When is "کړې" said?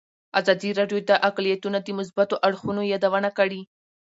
3.37-3.61